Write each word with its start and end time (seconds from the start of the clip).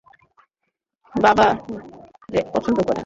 বাবা 1.15 1.47
রেডউড 2.33 2.47
পছন্দ 2.53 2.77
করতেন। 2.79 2.99